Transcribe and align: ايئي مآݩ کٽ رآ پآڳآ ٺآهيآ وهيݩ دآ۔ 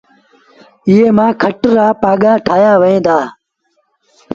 ايئي 0.87 1.09
مآݩ 1.17 1.33
کٽ 1.41 1.59
رآ 1.75 1.87
پآڳآ 2.01 2.31
ٺآهيآ 2.45 2.73
وهيݩ 2.81 3.03
دآ۔ 3.05 3.17